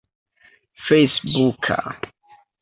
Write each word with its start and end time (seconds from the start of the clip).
fejsbuka 0.85 1.77